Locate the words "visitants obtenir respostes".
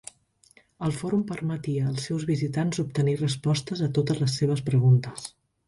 2.31-3.87